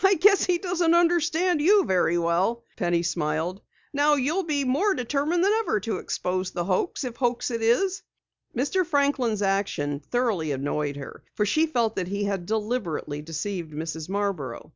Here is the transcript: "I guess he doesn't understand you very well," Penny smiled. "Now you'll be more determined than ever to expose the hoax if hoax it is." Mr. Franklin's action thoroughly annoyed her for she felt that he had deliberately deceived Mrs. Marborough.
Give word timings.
"I 0.00 0.14
guess 0.14 0.44
he 0.44 0.58
doesn't 0.58 0.94
understand 0.94 1.60
you 1.60 1.84
very 1.84 2.16
well," 2.18 2.62
Penny 2.76 3.02
smiled. 3.02 3.62
"Now 3.92 4.14
you'll 4.14 4.44
be 4.44 4.62
more 4.62 4.94
determined 4.94 5.42
than 5.42 5.50
ever 5.58 5.80
to 5.80 5.96
expose 5.96 6.52
the 6.52 6.62
hoax 6.64 7.02
if 7.02 7.16
hoax 7.16 7.50
it 7.50 7.60
is." 7.62 8.04
Mr. 8.56 8.86
Franklin's 8.86 9.42
action 9.42 9.98
thoroughly 9.98 10.52
annoyed 10.52 10.94
her 10.98 11.24
for 11.34 11.44
she 11.44 11.66
felt 11.66 11.96
that 11.96 12.06
he 12.06 12.22
had 12.22 12.46
deliberately 12.46 13.22
deceived 13.22 13.72
Mrs. 13.72 14.08
Marborough. 14.08 14.72